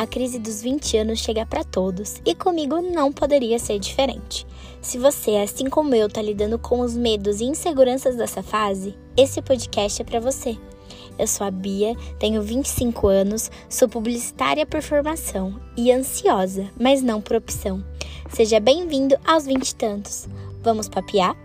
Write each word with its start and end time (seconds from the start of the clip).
A 0.00 0.06
crise 0.06 0.38
dos 0.38 0.62
20 0.62 0.96
anos 0.96 1.18
chega 1.18 1.44
para 1.44 1.62
todos 1.62 2.22
e 2.24 2.34
comigo 2.34 2.80
não 2.80 3.12
poderia 3.12 3.58
ser 3.58 3.78
diferente. 3.78 4.46
Se 4.80 4.96
você, 4.96 5.36
assim 5.36 5.68
como 5.68 5.94
eu, 5.94 6.08
tá 6.08 6.22
lidando 6.22 6.58
com 6.58 6.80
os 6.80 6.96
medos 6.96 7.42
e 7.42 7.44
inseguranças 7.44 8.16
dessa 8.16 8.42
fase, 8.42 8.96
esse 9.14 9.42
podcast 9.42 10.00
é 10.00 10.04
para 10.06 10.18
você. 10.18 10.56
Eu 11.18 11.26
sou 11.26 11.46
a 11.46 11.50
Bia, 11.50 11.94
tenho 12.18 12.40
25 12.40 13.08
anos, 13.08 13.50
sou 13.68 13.90
publicitária 13.90 14.64
por 14.64 14.80
formação 14.80 15.60
e 15.76 15.92
ansiosa, 15.92 16.70
mas 16.80 17.02
não 17.02 17.20
por 17.20 17.36
opção. 17.36 17.84
Seja 18.30 18.58
bem-vindo 18.58 19.18
aos 19.22 19.44
20 19.44 19.68
e 19.68 19.74
tantos. 19.74 20.26
Vamos 20.62 20.88
papiar? 20.88 21.36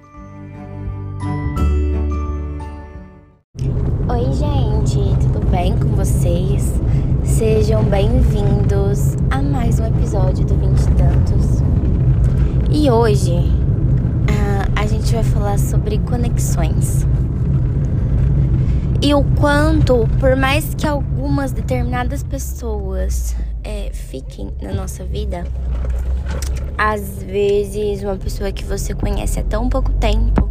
Oi, 4.09 4.33
gente, 4.33 4.95
tudo 5.19 5.45
bem 5.51 5.77
com 5.77 5.89
vocês? 5.89 6.71
Sejam 7.37 7.83
bem-vindos 7.83 9.17
a 9.29 9.41
mais 9.41 9.77
um 9.81 9.85
episódio 9.85 10.45
do 10.45 10.55
Vinte 10.55 10.85
Tantos. 10.95 11.61
E 12.71 12.89
hoje 12.89 13.33
uh, 13.33 14.71
a 14.73 14.87
gente 14.87 15.13
vai 15.13 15.21
falar 15.21 15.59
sobre 15.59 15.97
conexões. 15.97 17.05
E 19.01 19.13
o 19.13 19.21
quanto, 19.37 20.07
por 20.17 20.37
mais 20.37 20.73
que 20.75 20.87
algumas 20.87 21.51
determinadas 21.51 22.23
pessoas 22.23 23.35
é, 23.65 23.89
fiquem 23.91 24.53
na 24.61 24.71
nossa 24.71 25.03
vida, 25.03 25.43
às 26.77 27.21
vezes 27.21 28.01
uma 28.01 28.15
pessoa 28.15 28.49
que 28.53 28.63
você 28.63 28.93
conhece 28.93 29.41
há 29.41 29.43
tão 29.43 29.67
pouco 29.67 29.91
tempo 29.91 30.49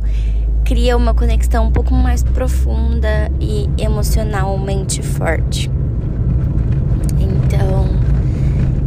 cria 0.66 0.98
uma 0.98 1.14
conexão 1.14 1.69
um 1.69 1.72
pouco 1.72 1.94
mais 1.94 2.22
profunda 2.22 3.32
e 3.41 3.70
emocionalmente 3.78 5.02
forte. 5.02 5.70
Então, 7.55 7.86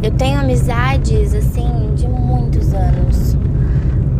eu 0.08 0.14
tenho 0.14 0.40
amizades 0.40 1.34
assim 1.34 1.94
de 1.94 2.08
muitos 2.08 2.72
anos. 2.72 3.36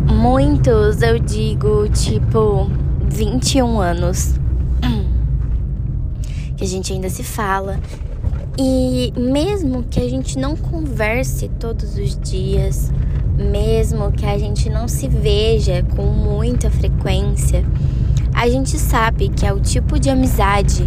Muitos, 0.06 1.00
eu 1.00 1.18
digo, 1.18 1.88
tipo, 1.88 2.70
21 3.08 3.80
anos. 3.80 4.34
Que 6.58 6.64
a 6.64 6.66
gente 6.66 6.92
ainda 6.92 7.08
se 7.08 7.22
fala. 7.22 7.80
E 8.58 9.14
mesmo 9.16 9.84
que 9.84 9.98
a 9.98 10.08
gente 10.10 10.36
não 10.38 10.56
converse 10.56 11.48
todos 11.58 11.96
os 11.96 12.18
dias, 12.18 12.92
mesmo 13.36 14.12
que 14.12 14.26
a 14.26 14.36
gente 14.36 14.68
não 14.68 14.88
se 14.88 15.08
veja 15.08 15.84
com 15.96 16.02
muita 16.06 16.68
frequência, 16.68 17.64
a 18.34 18.46
gente 18.48 18.76
sabe 18.76 19.28
que 19.30 19.46
é 19.46 19.52
o 19.54 19.60
tipo 19.60 19.98
de 19.98 20.10
amizade 20.10 20.86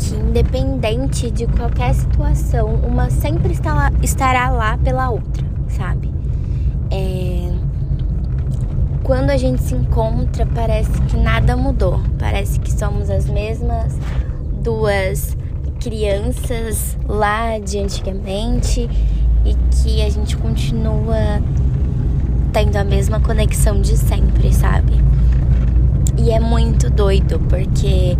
que, 0.00 0.14
independente 0.16 1.30
de 1.30 1.46
qualquer 1.46 1.94
situação, 1.94 2.74
uma 2.76 3.10
sempre 3.10 3.52
está 3.52 3.74
lá, 3.74 3.92
estará 4.02 4.48
lá 4.48 4.78
pela 4.78 5.10
outra, 5.10 5.46
sabe? 5.68 6.10
É... 6.90 7.50
Quando 9.04 9.30
a 9.30 9.36
gente 9.36 9.62
se 9.62 9.74
encontra, 9.74 10.46
parece 10.46 11.00
que 11.02 11.16
nada 11.16 11.56
mudou, 11.56 12.00
parece 12.18 12.58
que 12.58 12.72
somos 12.72 13.10
as 13.10 13.28
mesmas 13.28 13.98
duas 14.62 15.36
crianças 15.80 16.96
lá 17.08 17.58
de 17.58 17.78
antigamente 17.78 18.88
e 19.44 19.54
que 19.82 20.02
a 20.02 20.10
gente 20.10 20.36
continua 20.36 21.42
tendo 22.52 22.76
a 22.76 22.84
mesma 22.84 23.20
conexão 23.20 23.80
de 23.80 23.96
sempre, 23.96 24.52
sabe? 24.52 24.92
E 26.18 26.30
é 26.30 26.38
muito 26.38 26.90
doido 26.90 27.40
porque 27.48 28.16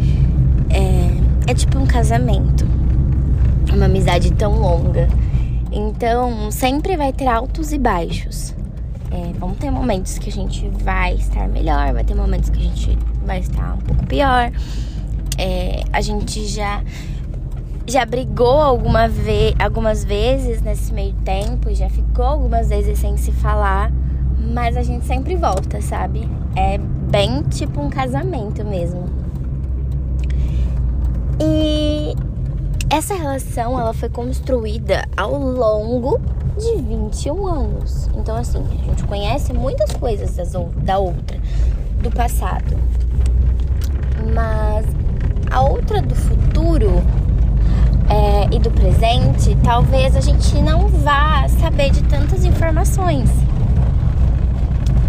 é, 0.70 1.29
é 1.46 1.54
tipo 1.54 1.78
um 1.78 1.86
casamento, 1.86 2.66
uma 3.72 3.86
amizade 3.86 4.32
tão 4.32 4.58
longa. 4.58 5.08
Então, 5.72 6.50
sempre 6.50 6.96
vai 6.96 7.12
ter 7.12 7.26
altos 7.26 7.72
e 7.72 7.78
baixos. 7.78 8.54
É, 9.10 9.32
vão 9.38 9.54
ter 9.54 9.70
momentos 9.70 10.18
que 10.18 10.28
a 10.28 10.32
gente 10.32 10.68
vai 10.68 11.14
estar 11.14 11.48
melhor, 11.48 11.92
vai 11.92 12.04
ter 12.04 12.14
momentos 12.14 12.48
que 12.50 12.58
a 12.58 12.62
gente 12.62 12.98
vai 13.24 13.40
estar 13.40 13.74
um 13.74 13.78
pouco 13.78 14.06
pior. 14.06 14.52
É, 15.38 15.82
a 15.92 16.00
gente 16.00 16.46
já 16.46 16.82
já 17.86 18.04
brigou 18.04 18.60
alguma 18.60 19.08
ve 19.08 19.54
algumas 19.58 20.04
vezes 20.04 20.62
nesse 20.62 20.92
meio 20.92 21.12
tempo, 21.24 21.74
já 21.74 21.90
ficou 21.90 22.24
algumas 22.24 22.68
vezes 22.68 23.00
sem 23.00 23.16
se 23.16 23.32
falar, 23.32 23.90
mas 24.54 24.76
a 24.76 24.82
gente 24.82 25.04
sempre 25.06 25.34
volta, 25.34 25.80
sabe? 25.80 26.28
É 26.54 26.78
bem 26.78 27.42
tipo 27.44 27.80
um 27.80 27.90
casamento 27.90 28.64
mesmo. 28.64 29.19
E 31.40 32.14
essa 32.90 33.14
relação 33.14 33.78
ela 33.78 33.94
foi 33.94 34.08
construída 34.08 35.08
ao 35.16 35.38
longo 35.38 36.20
de 36.58 36.82
21 36.82 37.46
anos. 37.46 38.08
Então, 38.14 38.36
assim, 38.36 38.62
a 38.82 38.84
gente 38.84 39.04
conhece 39.04 39.52
muitas 39.52 39.92
coisas 39.92 40.36
da 40.84 40.98
outra, 40.98 41.40
do 42.02 42.10
passado. 42.10 42.76
Mas 44.34 44.84
a 45.50 45.62
outra 45.62 46.02
do 46.02 46.14
futuro 46.14 47.02
é, 48.08 48.54
e 48.54 48.58
do 48.58 48.70
presente, 48.70 49.56
talvez 49.64 50.16
a 50.16 50.20
gente 50.20 50.60
não 50.60 50.88
vá 50.88 51.46
saber 51.48 51.90
de 51.90 52.02
tantas 52.02 52.44
informações. 52.44 53.30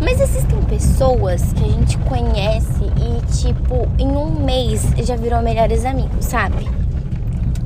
Mas 0.02 0.20
existem 0.20 0.60
pessoas 0.64 1.54
que 1.54 1.64
a 1.64 1.68
gente 1.68 1.98
conhece 2.00 2.84
e, 2.98 3.32
tipo, 3.38 3.88
em 4.00 4.08
um 4.08 4.44
mês 4.44 4.92
já 5.06 5.16
virou 5.16 5.42
melhores 5.42 5.86
amigos, 5.86 6.26
sabe? 6.26 6.68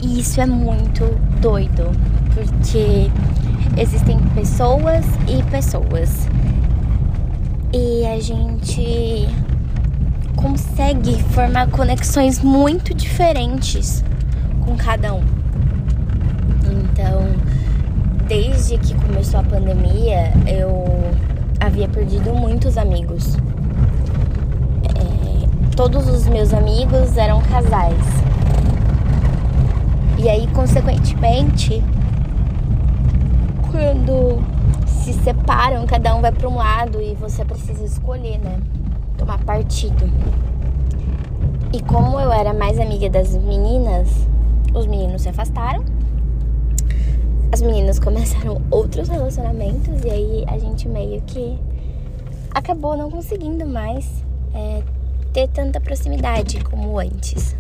E 0.02 0.20
isso 0.20 0.42
é 0.42 0.46
muito 0.46 1.06
doido, 1.40 1.92
porque 2.34 3.10
existem 3.78 4.20
pessoas 4.36 5.06
e 5.28 5.42
pessoas. 5.50 6.28
E 7.74 8.06
a 8.06 8.20
gente 8.20 9.28
consegue 10.36 11.24
formar 11.32 11.70
conexões 11.72 12.42
muito 12.42 12.94
diferentes 12.94 14.04
com 14.66 14.76
cada 14.76 15.14
um. 15.14 15.24
Então, 16.70 17.26
desde 18.28 18.78
que 18.78 18.94
começou 18.96 19.40
a 19.40 19.44
pandemia, 19.44 20.34
eu 20.46 21.15
perdido 21.96 22.34
muitos 22.34 22.78
amigos. 22.78 23.38
É, 24.84 25.76
todos 25.78 26.10
os 26.10 26.28
meus 26.28 26.54
amigos 26.54 27.16
eram 27.16 27.42
casais. 27.44 28.04
E 30.18 30.28
aí, 30.28 30.46
consequentemente, 30.48 31.82
quando 33.72 34.44
se 34.86 35.14
separam, 35.14 35.86
cada 35.88 36.14
um 36.14 36.22
vai 36.22 36.34
para 36.34 36.50
um 36.50 36.56
lado 36.56 37.02
e 37.02 37.16
você 37.16 37.46
precisa 37.46 37.86
escolher, 37.86 38.40
né? 38.40 38.60
Tomar 39.18 39.40
partido. 39.46 40.10
E 41.72 41.82
como 41.82 42.20
eu 42.20 42.32
era 42.34 42.54
mais 42.54 42.78
amiga 42.78 43.10
das 43.10 43.38
meninas, 43.38 44.10
os 44.74 44.86
meninos 44.86 45.22
se 45.22 45.30
afastaram 45.30 45.84
as 47.52 47.62
meninas 47.62 48.00
começaram 48.00 48.62
outros 48.70 49.08
relacionamentos 49.08 50.04
e 50.04 50.10
aí 50.10 50.44
a 50.46 50.58
gente 50.58 50.90
meio 50.90 51.22
que 51.22 51.58
acabou 52.56 52.98
não 52.98 53.12
conseguindo 53.12 53.68
mais 53.68 54.24
é, 54.54 54.82
ter 55.32 55.48
tanta 55.50 55.80
proximidade 55.80 56.64
como 56.64 56.98
antes. 56.98 57.56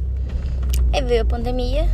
Aí 0.91 1.03
veio 1.03 1.21
a 1.21 1.25
pandemia, 1.25 1.87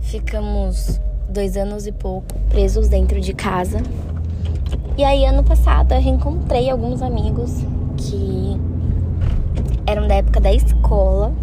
ficamos 0.00 0.98
dois 1.28 1.56
anos 1.56 1.86
e 1.86 1.92
pouco 1.92 2.38
presos 2.48 2.88
dentro 2.88 3.20
de 3.20 3.34
casa. 3.34 3.82
E 4.96 5.04
aí 5.04 5.26
ano 5.26 5.44
passado 5.44 5.92
eu 5.92 6.00
reencontrei 6.00 6.70
alguns 6.70 7.02
amigos 7.02 7.50
que 7.98 8.56
eram 9.86 10.08
da 10.08 10.14
época 10.14 10.40
da 10.40 10.52
escola 10.52 11.34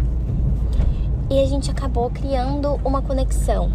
e 1.30 1.38
a 1.38 1.46
gente 1.46 1.70
acabou 1.70 2.10
criando 2.10 2.80
uma 2.84 3.00
conexão 3.02 3.70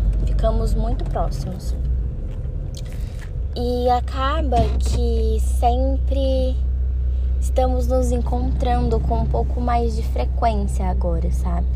ficamos 0.46 0.75
muito 0.75 1.04
próximos. 1.06 1.75
E 3.56 3.89
acaba 3.89 4.57
que 4.80 5.39
sempre 5.39 6.56
estamos 7.45 7.86
nos 7.86 8.12
encontrando 8.12 9.00
com 9.00 9.19
um 9.19 9.25
pouco 9.25 9.62
mais 9.62 9.95
de 9.95 10.01
frequência 10.01 10.89
agora, 10.89 11.31
sabe? 11.31 11.68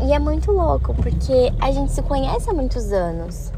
E 0.00 0.12
é 0.12 0.18
muito 0.18 0.52
louco 0.52 0.94
porque 0.94 1.52
a 1.60 1.72
gente 1.72 1.92
se 1.92 2.00
conhece 2.00 2.48
há 2.48 2.54
muitos 2.54 2.92
anos, 2.92 3.52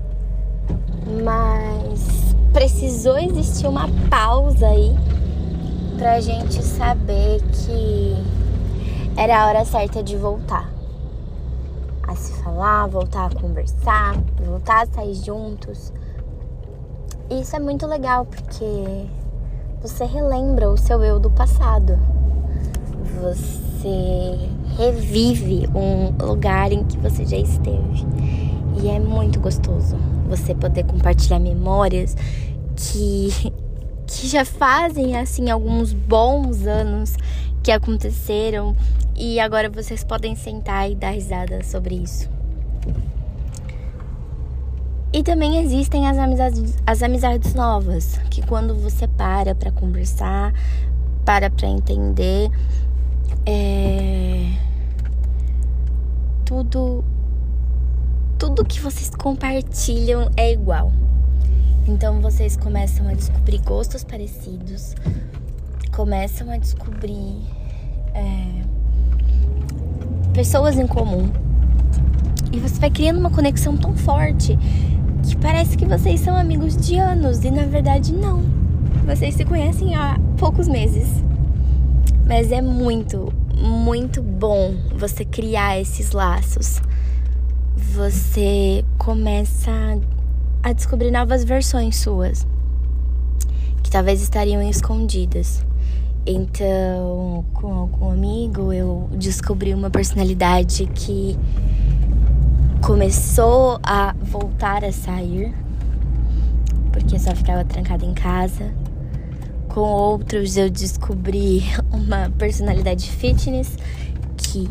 mas 1.23 2.35
precisou 2.53 3.19
existir 3.19 3.67
uma 3.67 3.89
pausa 4.09 4.67
aí 4.67 4.97
pra 5.99 6.19
gente 6.21 6.63
saber 6.63 7.43
que 7.43 8.17
era 9.17 9.43
a 9.43 9.47
hora 9.49 9.65
certa 9.67 10.03
de 10.03 10.17
voltar 10.17 10.73
a 12.09 12.17
se 12.17 12.33
falar, 12.43 12.87
voltar 12.87 13.27
a 13.27 13.35
conversar, 13.39 14.17
voltar 14.45 14.85
a 14.85 14.87
sair 14.87 15.15
juntos. 15.15 15.93
E 17.31 17.43
isso 17.43 17.55
é 17.55 17.61
muito 17.61 17.87
legal 17.87 18.25
porque 18.25 19.07
você 19.83 20.05
relembra 20.05 20.71
o 20.71 20.77
seu 20.77 21.03
eu 21.03 21.19
do 21.19 21.29
passado. 21.29 21.99
Você 23.21 24.49
revive 24.77 25.69
um 25.75 26.25
lugar 26.25 26.73
em 26.73 26.85
que 26.85 26.97
você 26.99 27.25
já 27.25 27.37
esteve. 27.37 28.07
E 28.81 28.89
é 28.89 29.01
muito 29.01 29.41
gostoso 29.41 29.97
você 30.29 30.55
poder 30.55 30.85
compartilhar 30.85 31.41
memórias 31.41 32.17
que 32.77 33.53
que 34.07 34.29
já 34.29 34.45
fazem 34.45 35.17
assim 35.17 35.51
alguns 35.51 35.93
bons 35.93 36.67
anos 36.67 37.17
que 37.63 37.71
aconteceram 37.71 38.77
e 39.17 39.41
agora 39.41 39.71
vocês 39.71 40.05
podem 40.05 40.37
sentar 40.37 40.91
e 40.91 40.95
dar 40.95 41.11
risada 41.11 41.63
sobre 41.65 41.95
isso. 41.95 42.29
E 45.13 45.23
também 45.23 45.59
existem 45.59 46.09
as 46.09 46.17
amizades, 46.17 46.79
as 46.87 47.03
amizades 47.03 47.53
novas, 47.53 48.19
que 48.31 48.41
quando 48.47 48.75
você 48.75 49.07
para 49.07 49.55
para 49.55 49.71
conversar, 49.71 50.55
para 51.23 51.51
para 51.51 51.69
entender, 51.69 52.51
é... 53.45 54.53
tudo 56.47 57.05
tudo 58.39 58.65
que 58.65 58.81
vocês 58.81 59.11
compartilham 59.11 60.31
é 60.35 60.51
igual. 60.51 60.91
Então 61.87 62.21
vocês 62.21 62.57
começam 62.57 63.07
a 63.07 63.13
descobrir 63.13 63.59
gostos 63.59 64.03
parecidos, 64.03 64.95
começam 65.95 66.51
a 66.51 66.57
descobrir 66.57 67.43
é, 68.15 68.63
pessoas 70.33 70.79
em 70.79 70.87
comum. 70.87 71.31
E 72.53 72.59
você 72.59 72.81
vai 72.81 72.91
criando 72.91 73.19
uma 73.21 73.31
conexão 73.31 73.77
tão 73.77 73.97
forte 73.97 74.59
que 75.23 75.37
parece 75.37 75.77
que 75.77 75.85
vocês 75.85 76.21
são 76.21 76.37
amigos 76.37 76.77
de 76.77 76.99
anos 76.99 77.45
e 77.45 77.51
na 77.51 77.65
verdade 77.65 78.13
não. 78.13 78.43
Vocês 79.07 79.35
se 79.35 79.45
conhecem 79.45 79.95
há 79.95 80.19
poucos 80.37 80.69
meses. 80.69 81.09
Mas 82.27 82.53
é 82.53 82.63
muito, 82.63 83.33
muito 83.57 84.23
bom 84.23 84.75
você 84.97 85.25
criar 85.25 85.81
esses 85.81 86.13
laços. 86.13 86.81
Você 87.77 88.85
começa 88.99 89.71
a 90.63 90.73
descobrir 90.73 91.11
novas 91.11 91.45
versões 91.45 91.97
suas 91.97 92.47
que 93.83 93.91
talvez 93.91 94.23
estariam 94.23 94.63
escondidas. 94.63 95.65
Então, 96.25 97.45
com 97.53 97.75
algum 97.75 98.11
amigo, 98.11 98.73
eu 98.73 99.09
descobri 99.13 99.75
uma 99.75 99.91
personalidade 99.91 100.87
que 100.95 101.37
começou 102.83 103.79
a 103.85 104.13
voltar 104.21 104.85
a 104.85 104.91
sair, 104.91 105.55
porque 106.91 107.17
só 107.17 107.35
ficava 107.35 107.65
trancada 107.65 108.05
em 108.05 108.13
casa. 108.13 108.73
Com 109.69 109.81
outros, 109.83 110.57
eu 110.57 110.69
descobri 110.69 111.63
uma 111.93 112.29
personalidade 112.37 113.09
fitness 113.09 113.79
que 114.37 114.69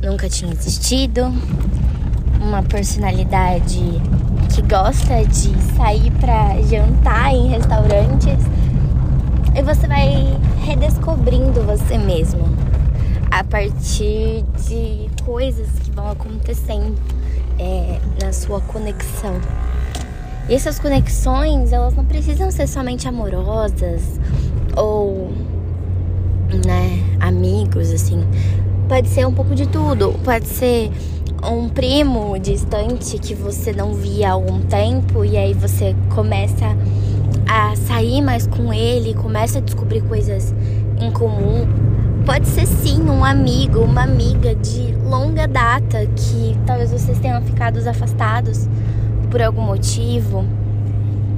nunca 0.00 0.28
tinha 0.28 0.52
existido, 0.52 1.22
uma 2.40 2.62
personalidade 2.62 3.80
que 4.54 4.62
gosta 4.62 5.24
de 5.24 5.52
sair 5.76 6.12
para 6.12 6.62
jantar 6.62 7.34
em 7.34 7.48
restaurantes. 7.48 8.38
E 9.54 9.62
você 9.62 9.88
vai 9.88 10.38
redescobrindo 10.64 11.60
você 11.64 11.98
mesmo 11.98 12.59
a 13.30 13.44
partir 13.44 14.44
de 14.66 15.08
coisas 15.24 15.68
que 15.78 15.90
vão 15.90 16.10
acontecendo 16.10 16.94
é, 17.58 18.00
na 18.22 18.32
sua 18.32 18.60
conexão. 18.60 19.40
E 20.48 20.54
essas 20.54 20.78
conexões, 20.78 21.72
elas 21.72 21.94
não 21.94 22.04
precisam 22.04 22.50
ser 22.50 22.66
somente 22.66 23.06
amorosas 23.06 24.02
ou, 24.76 25.30
né, 26.66 27.04
amigos, 27.20 27.90
assim. 27.92 28.26
Pode 28.88 29.08
ser 29.08 29.26
um 29.26 29.32
pouco 29.32 29.54
de 29.54 29.68
tudo. 29.68 30.14
Pode 30.24 30.46
ser 30.46 30.90
um 31.48 31.68
primo 31.68 32.38
distante 32.38 33.18
que 33.18 33.34
você 33.34 33.72
não 33.72 33.94
via 33.94 34.30
há 34.30 34.32
algum 34.32 34.60
tempo 34.62 35.24
e 35.24 35.36
aí 35.36 35.54
você 35.54 35.94
começa 36.14 36.76
a 37.48 37.74
sair 37.76 38.20
mais 38.20 38.46
com 38.46 38.72
ele, 38.72 39.14
começa 39.14 39.58
a 39.58 39.60
descobrir 39.60 40.02
coisas 40.02 40.54
em 41.00 41.10
comum. 41.10 41.89
Pode 42.24 42.46
ser 42.46 42.66
sim 42.66 43.02
um 43.02 43.24
amigo, 43.24 43.80
uma 43.80 44.02
amiga 44.02 44.54
de 44.54 44.92
longa 45.08 45.48
data 45.48 46.06
que 46.06 46.56
talvez 46.66 46.92
vocês 46.92 47.18
tenham 47.18 47.42
ficado 47.42 47.78
afastados 47.88 48.68
por 49.30 49.42
algum 49.42 49.62
motivo. 49.62 50.44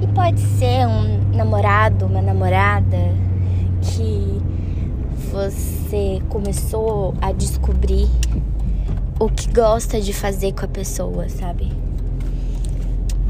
E 0.00 0.06
pode 0.08 0.40
ser 0.40 0.87
um 0.87 1.37
namorado, 1.37 2.06
uma 2.06 2.20
namorada 2.20 2.99
que 3.81 4.43
você 5.32 6.20
começou 6.29 7.14
a 7.20 7.32
descobrir 7.32 8.08
o 9.19 9.28
que 9.28 9.50
gosta 9.52 10.00
de 10.00 10.12
fazer 10.12 10.52
com 10.52 10.64
a 10.64 10.69
pessoa, 10.69 11.28
sabe? 11.28 11.73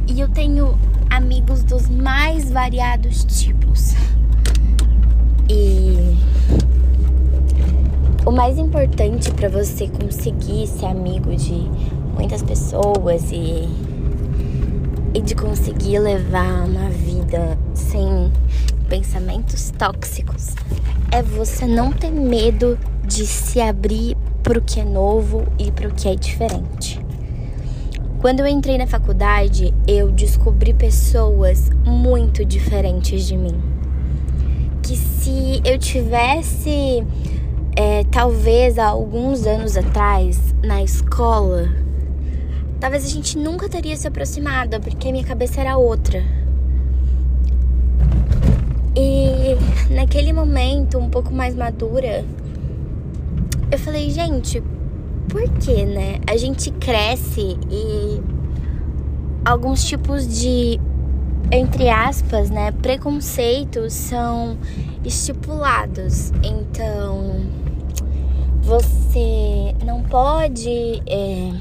E 0.08 0.20
eu 0.20 0.28
tenho 0.28 0.76
amigos 1.10 1.62
dos 1.62 1.88
mais 1.88 2.50
variados 2.50 3.24
tipos. 3.24 3.94
E 5.48 6.01
o 8.24 8.30
mais 8.30 8.58
importante 8.58 9.30
para 9.32 9.48
você 9.48 9.88
conseguir 9.88 10.66
ser 10.66 10.86
amigo 10.86 11.34
de 11.34 11.68
muitas 12.14 12.42
pessoas 12.42 13.30
e, 13.32 13.68
e 15.14 15.20
de 15.20 15.34
conseguir 15.34 15.98
levar 15.98 16.64
uma 16.64 16.88
vida 16.90 17.58
sem 17.74 18.30
pensamentos 18.88 19.72
tóxicos 19.76 20.54
é 21.10 21.22
você 21.22 21.66
não 21.66 21.92
ter 21.92 22.10
medo 22.10 22.78
de 23.04 23.26
se 23.26 23.60
abrir 23.60 24.16
para 24.42 24.58
o 24.58 24.62
que 24.62 24.80
é 24.80 24.84
novo 24.84 25.44
e 25.58 25.70
para 25.70 25.88
o 25.88 25.94
que 25.94 26.08
é 26.08 26.14
diferente. 26.14 27.00
Quando 28.18 28.40
eu 28.40 28.46
entrei 28.46 28.78
na 28.78 28.86
faculdade, 28.86 29.74
eu 29.86 30.10
descobri 30.10 30.72
pessoas 30.72 31.70
muito 31.84 32.44
diferentes 32.44 33.26
de 33.26 33.36
mim. 33.36 33.60
Que 34.82 34.96
se 34.96 35.60
eu 35.64 35.78
tivesse, 35.78 37.04
talvez 38.12 38.78
há 38.78 38.88
alguns 38.88 39.46
anos 39.46 39.74
atrás, 39.74 40.54
na 40.62 40.82
escola, 40.82 41.70
talvez 42.78 43.06
a 43.06 43.08
gente 43.08 43.38
nunca 43.38 43.70
teria 43.70 43.96
se 43.96 44.06
aproximado, 44.06 44.78
porque 44.80 45.10
minha 45.10 45.24
cabeça 45.24 45.62
era 45.62 45.78
outra. 45.78 46.22
E 48.94 49.56
naquele 49.94 50.30
momento, 50.30 50.98
um 50.98 51.08
pouco 51.08 51.32
mais 51.32 51.54
madura, 51.54 52.22
eu 53.70 53.78
falei, 53.78 54.10
gente, 54.10 54.62
por 55.30 55.48
que, 55.58 55.86
né? 55.86 56.20
A 56.26 56.36
gente 56.36 56.70
cresce 56.72 57.56
e 57.70 58.20
alguns 59.42 59.84
tipos 59.84 60.28
de, 60.28 60.78
entre 61.50 61.88
aspas, 61.88 62.50
né, 62.50 62.72
preconceitos 62.72 63.94
são 63.94 64.58
estipulados. 65.02 66.30
Então, 66.44 67.61
você 68.62 69.74
não 69.84 70.02
pode 70.02 71.02
é, 71.06 71.52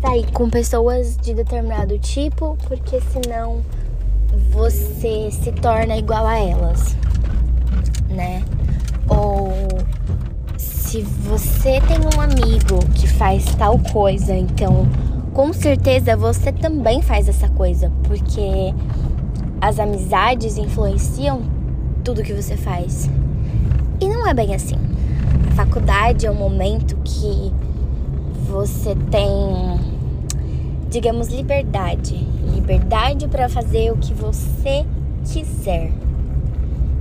sair 0.00 0.30
com 0.32 0.48
pessoas 0.48 1.16
de 1.18 1.34
determinado 1.34 1.98
tipo, 1.98 2.56
porque 2.66 3.00
senão 3.12 3.62
você 4.50 5.30
se 5.30 5.52
torna 5.52 5.96
igual 5.96 6.26
a 6.26 6.38
elas, 6.38 6.96
né? 8.08 8.42
Ou 9.08 9.50
se 10.56 11.02
você 11.02 11.80
tem 11.82 11.98
um 11.98 12.20
amigo 12.20 12.78
que 12.94 13.06
faz 13.06 13.44
tal 13.56 13.78
coisa, 13.78 14.34
então 14.34 14.86
com 15.34 15.52
certeza 15.52 16.16
você 16.16 16.50
também 16.50 17.02
faz 17.02 17.28
essa 17.28 17.48
coisa, 17.50 17.92
porque 18.04 18.74
as 19.60 19.78
amizades 19.78 20.56
influenciam 20.56 21.42
tudo 22.02 22.22
que 22.22 22.32
você 22.32 22.56
faz. 22.56 23.10
E 24.00 24.08
não 24.08 24.26
é 24.26 24.32
bem 24.32 24.54
assim. 24.54 24.95
Faculdade 25.56 26.26
é 26.26 26.30
um 26.30 26.34
momento 26.34 26.94
que 27.02 27.50
você 28.46 28.94
tem, 29.10 29.80
digamos, 30.90 31.28
liberdade. 31.28 32.14
Liberdade 32.54 33.26
para 33.26 33.48
fazer 33.48 33.90
o 33.90 33.96
que 33.96 34.12
você 34.12 34.84
quiser, 35.24 35.90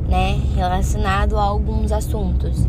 né? 0.07 0.39
Relacionado 0.55 1.37
a 1.37 1.43
alguns 1.43 1.91
assuntos. 1.91 2.65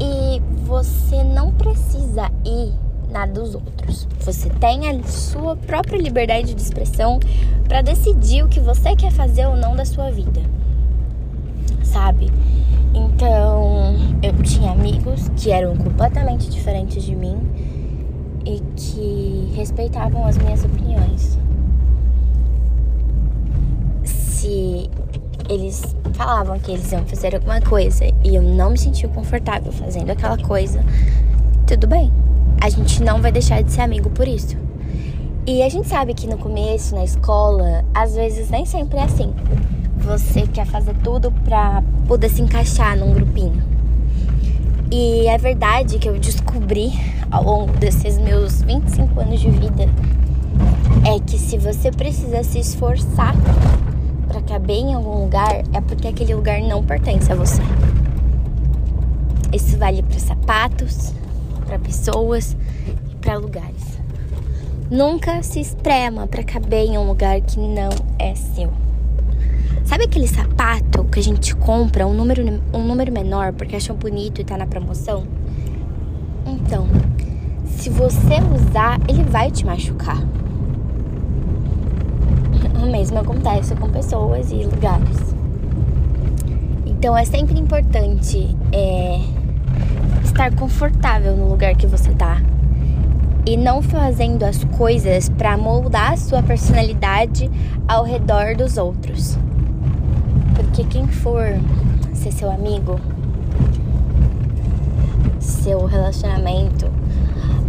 E 0.00 0.40
você 0.64 1.22
não 1.22 1.52
precisa 1.52 2.30
ir 2.46 2.72
na 3.10 3.26
dos 3.26 3.54
outros. 3.54 4.08
Você 4.20 4.48
tem 4.48 4.88
a 4.88 5.02
sua 5.02 5.56
própria 5.56 5.98
liberdade 5.98 6.54
de 6.54 6.62
expressão 6.62 7.20
para 7.68 7.82
decidir 7.82 8.44
o 8.44 8.48
que 8.48 8.60
você 8.60 8.96
quer 8.96 9.12
fazer 9.12 9.44
ou 9.44 9.56
não 9.56 9.76
da 9.76 9.84
sua 9.84 10.10
vida. 10.10 10.40
Sabe? 11.82 12.30
Tinha 14.42 14.72
amigos 14.72 15.30
que 15.36 15.50
eram 15.50 15.76
completamente 15.76 16.50
diferentes 16.50 17.02
de 17.02 17.14
mim 17.14 17.38
e 18.44 18.60
que 18.76 19.52
respeitavam 19.54 20.26
as 20.26 20.36
minhas 20.36 20.64
opiniões. 20.64 21.38
Se 24.04 24.90
eles 25.48 25.94
falavam 26.12 26.58
que 26.58 26.72
eles 26.72 26.90
iam 26.92 27.04
fazer 27.06 27.34
alguma 27.34 27.60
coisa 27.60 28.04
e 28.24 28.34
eu 28.34 28.42
não 28.42 28.70
me 28.70 28.78
sentia 28.78 29.08
confortável 29.08 29.72
fazendo 29.72 30.10
aquela 30.10 30.38
coisa, 30.38 30.84
tudo 31.66 31.86
bem. 31.86 32.12
A 32.60 32.68
gente 32.68 33.02
não 33.02 33.20
vai 33.20 33.32
deixar 33.32 33.62
de 33.62 33.72
ser 33.72 33.80
amigo 33.82 34.10
por 34.10 34.26
isso. 34.26 34.56
E 35.46 35.62
a 35.62 35.68
gente 35.68 35.88
sabe 35.88 36.14
que 36.14 36.28
no 36.28 36.38
começo, 36.38 36.94
na 36.94 37.04
escola, 37.04 37.84
às 37.92 38.14
vezes 38.14 38.50
nem 38.50 38.64
sempre 38.64 38.98
é 38.98 39.02
assim. 39.02 39.34
Você 39.96 40.46
quer 40.46 40.66
fazer 40.66 40.94
tudo 41.02 41.32
pra 41.44 41.82
poder 42.06 42.28
se 42.28 42.42
encaixar 42.42 42.96
num 42.96 43.12
grupinho. 43.12 43.71
E 44.94 45.26
é 45.26 45.38
verdade 45.38 45.98
que 45.98 46.06
eu 46.06 46.18
descobri 46.18 46.92
ao 47.30 47.42
longo 47.42 47.72
desses 47.78 48.18
meus 48.18 48.60
25 48.60 49.20
anos 49.20 49.40
de 49.40 49.48
vida 49.48 49.84
é 51.10 51.18
que 51.18 51.38
se 51.38 51.56
você 51.56 51.90
precisa 51.90 52.44
se 52.44 52.58
esforçar 52.58 53.34
para 54.28 54.42
caber 54.42 54.76
em 54.76 54.92
algum 54.92 55.22
lugar, 55.22 55.62
é 55.72 55.80
porque 55.80 56.08
aquele 56.08 56.34
lugar 56.34 56.60
não 56.60 56.84
pertence 56.84 57.32
a 57.32 57.34
você. 57.34 57.62
Isso 59.50 59.78
vale 59.78 60.02
para 60.02 60.18
sapatos, 60.18 61.14
para 61.64 61.78
pessoas 61.78 62.54
e 63.10 63.14
para 63.16 63.38
lugares. 63.38 63.98
Nunca 64.90 65.42
se 65.42 65.58
esprema 65.58 66.26
para 66.26 66.44
caber 66.44 66.84
em 66.84 66.98
um 66.98 67.08
lugar 67.08 67.40
que 67.40 67.58
não 67.58 67.88
é 68.18 68.34
seu. 68.34 68.81
Sabe 69.84 70.04
aquele 70.04 70.26
sapato 70.26 71.04
que 71.04 71.18
a 71.18 71.22
gente 71.22 71.54
compra 71.56 72.06
um 72.06 72.14
número, 72.14 72.42
um 72.72 72.82
número 72.82 73.12
menor 73.12 73.52
porque 73.52 73.76
achou 73.76 73.96
bonito 73.96 74.40
e 74.40 74.44
tá 74.44 74.56
na 74.56 74.66
promoção? 74.66 75.24
Então, 76.46 76.86
se 77.66 77.90
você 77.90 78.36
usar, 78.54 78.98
ele 79.08 79.22
vai 79.24 79.50
te 79.50 79.64
machucar. 79.64 80.18
O 82.82 82.90
mesmo 82.90 83.18
acontece 83.18 83.76
com 83.76 83.88
pessoas 83.88 84.50
e 84.50 84.56
lugares. 84.64 85.34
Então 86.84 87.16
é 87.16 87.24
sempre 87.24 87.58
importante 87.58 88.56
é, 88.72 89.20
estar 90.24 90.52
confortável 90.54 91.36
no 91.36 91.48
lugar 91.48 91.76
que 91.76 91.86
você 91.86 92.10
tá 92.12 92.40
e 93.44 93.56
não 93.56 93.82
fazendo 93.82 94.44
as 94.44 94.62
coisas 94.64 95.28
para 95.28 95.56
moldar 95.56 96.12
a 96.12 96.16
sua 96.16 96.42
personalidade 96.42 97.50
ao 97.88 98.04
redor 98.04 98.56
dos 98.56 98.76
outros. 98.76 99.38
Porque 100.54 100.84
quem 100.84 101.06
for 101.06 101.58
ser 102.14 102.32
seu 102.32 102.50
amigo, 102.50 102.98
seu 105.40 105.86
relacionamento, 105.86 106.86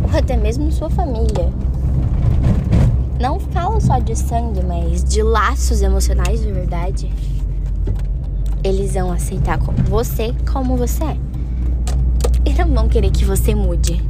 ou 0.04 0.18
até 0.18 0.38
mesmo 0.38 0.72
sua 0.72 0.90
família, 0.90 1.50
não 3.20 3.40
falo 3.40 3.80
só 3.80 4.00
de 4.00 4.16
sangue, 4.16 4.62
mas 4.66 5.04
de 5.04 5.24
laços 5.24 5.82
emocionais 5.82 6.42
de 6.42 6.52
verdade, 6.52 7.10
eles 8.64 8.94
vão 8.94 9.12
aceitar 9.12 9.58
você 9.58 10.34
como 10.52 10.76
você 10.78 11.04
é. 11.04 11.18
E 12.46 12.54
não 12.54 12.68
vão 12.74 12.90
querer 12.90 13.12
que 13.12 13.24
você 13.24 13.56
mude. 13.56 14.04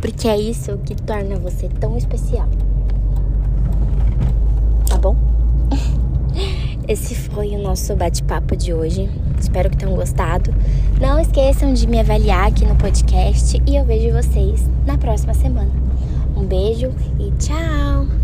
Porque 0.00 0.26
é 0.26 0.38
isso 0.38 0.78
que 0.78 0.94
torna 0.94 1.36
você 1.36 1.68
tão 1.68 1.96
especial. 1.96 2.48
Tá 4.88 4.96
bom? 4.96 5.16
Esse 6.88 7.14
foi 7.14 7.50
o 7.50 7.62
nosso 7.62 7.94
bate-papo 7.94 8.56
de 8.56 8.74
hoje. 8.74 9.08
Espero 9.38 9.70
que 9.70 9.76
tenham 9.76 9.94
gostado. 9.94 10.52
Não 11.00 11.18
esqueçam 11.18 11.72
de 11.72 11.86
me 11.86 12.00
avaliar 12.00 12.48
aqui 12.48 12.64
no 12.64 12.76
podcast 12.76 13.60
e 13.66 13.76
eu 13.76 13.84
vejo 13.84 14.12
vocês 14.12 14.68
na 14.84 14.98
próxima 14.98 15.34
semana. 15.34 15.70
Um 16.36 16.44
beijo 16.44 16.92
e 17.18 17.30
tchau! 17.38 18.21